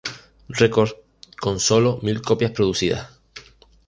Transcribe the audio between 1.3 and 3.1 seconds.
con sólo mil copias producidas.